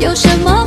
[0.00, 0.57] 有什么